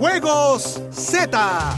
[0.00, 1.76] Juegos Z.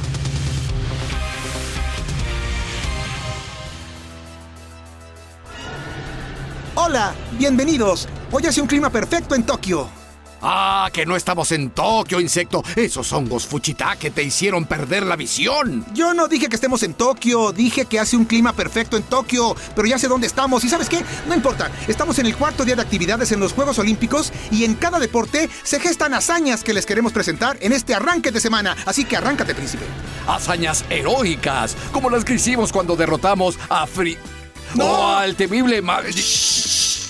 [6.76, 8.08] Hola, bienvenidos.
[8.30, 10.01] Hoy hace un clima perfecto en Tokio.
[10.42, 12.64] Ah, que no estamos en Tokio, insecto.
[12.74, 13.46] Esos hongos
[13.98, 15.84] que te hicieron perder la visión.
[15.94, 19.54] Yo no dije que estemos en Tokio, dije que hace un clima perfecto en Tokio,
[19.76, 20.64] pero ya sé dónde estamos.
[20.64, 21.04] ¿Y sabes qué?
[21.28, 24.74] No importa, estamos en el cuarto día de actividades en los Juegos Olímpicos y en
[24.74, 28.76] cada deporte se gestan hazañas que les queremos presentar en este arranque de semana.
[28.84, 29.84] Así que arráncate, príncipe.
[30.26, 34.18] Hazañas heroicas, como las que hicimos cuando derrotamos a Free.
[34.74, 35.16] ¡No!
[35.16, 35.82] al temible...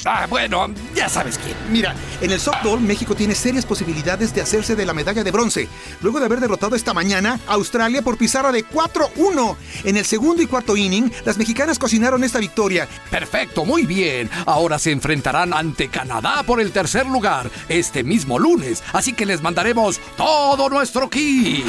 [0.04, 1.56] Ah, bueno, ya sabes quién.
[1.70, 5.68] Mira, en el softball México tiene serias posibilidades de hacerse de la medalla de bronce,
[6.00, 9.56] luego de haber derrotado esta mañana a Australia por pizarra de 4-1.
[9.84, 12.88] En el segundo y cuarto inning, las mexicanas cocinaron esta victoria.
[13.10, 14.28] Perfecto, muy bien.
[14.46, 19.40] Ahora se enfrentarán ante Canadá por el tercer lugar este mismo lunes, así que les
[19.40, 21.64] mandaremos todo nuestro ki.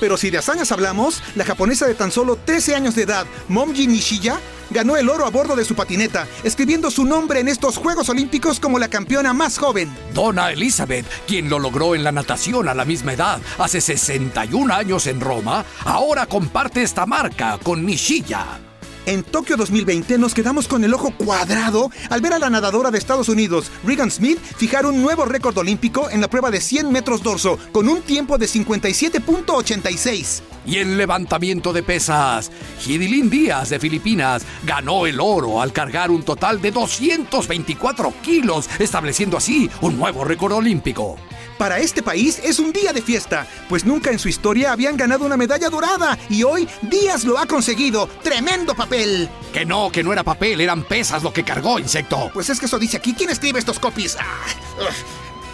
[0.00, 3.86] Pero si de hazañas hablamos, la japonesa de tan solo 13 años de edad, Momji
[3.86, 8.08] Nishiya, ganó el oro a bordo de su patineta, escribiendo su nombre en estos Juegos
[8.08, 9.94] Olímpicos como la campeona más joven.
[10.14, 15.06] Donna Elizabeth, quien lo logró en la natación a la misma edad, hace 61 años
[15.06, 18.67] en Roma, ahora comparte esta marca con Nishiya.
[19.08, 22.98] En Tokio 2020 nos quedamos con el ojo cuadrado al ver a la nadadora de
[22.98, 27.22] Estados Unidos, Regan Smith, fijar un nuevo récord olímpico en la prueba de 100 metros
[27.22, 30.42] dorso, con un tiempo de 57.86.
[30.66, 32.52] Y en levantamiento de pesas,
[32.86, 39.38] Hidilín Díaz de Filipinas ganó el oro al cargar un total de 224 kilos, estableciendo
[39.38, 41.16] así un nuevo récord olímpico.
[41.58, 45.26] Para este país es un día de fiesta, pues nunca en su historia habían ganado
[45.26, 48.06] una medalla dorada y hoy Díaz lo ha conseguido.
[48.22, 49.28] ¡Tremendo papel!
[49.52, 52.30] Que no, que no era papel, eran pesas lo que cargó, insecto.
[52.32, 53.12] Pues es que eso dice aquí.
[53.12, 54.16] ¿Quién escribe estos copies?
[54.20, 54.44] Ah,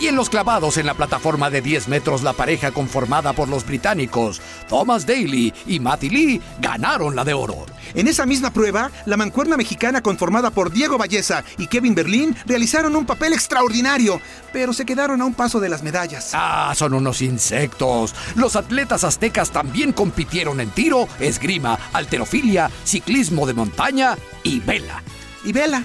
[0.00, 3.64] y en los clavados en la plataforma de 10 metros, la pareja conformada por los
[3.66, 7.66] británicos Thomas Daly y Matty Lee ganaron la de oro.
[7.94, 12.96] En esa misma prueba, la mancuerna mexicana conformada por Diego Valleza y Kevin Berlín realizaron
[12.96, 14.20] un papel extraordinario,
[14.52, 16.30] pero se quedaron a un paso de las medallas.
[16.34, 18.14] Ah, son unos insectos.
[18.34, 25.02] Los atletas aztecas también compitieron en tiro, esgrima, alterofilia, ciclismo de montaña y vela.
[25.44, 25.84] Y vela.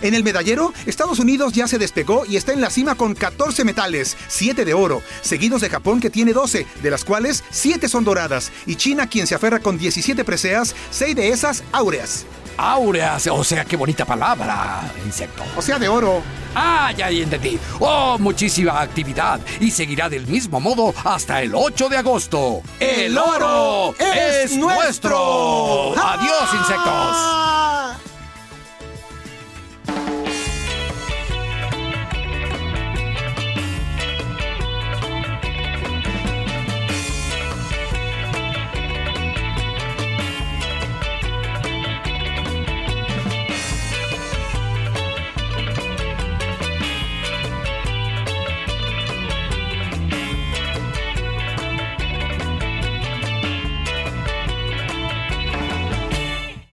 [0.00, 3.64] En el medallero, Estados Unidos ya se despegó y está en la cima con 14
[3.64, 8.04] metales, 7 de oro, seguidos de Japón que tiene 12, de las cuales 7 son
[8.04, 12.24] doradas, y China quien se aferra con 17 preseas, 6 de esas áureas.
[12.56, 15.42] Áureas, o sea, qué bonita palabra, insecto.
[15.56, 16.22] O sea, de oro.
[16.54, 17.58] Ah, ya entendí.
[17.80, 22.62] Oh, muchísima actividad y seguirá del mismo modo hasta el 8 de agosto.
[22.78, 25.94] ¡El oro es, nuestro!
[25.96, 27.41] ¡Adiós, insectos!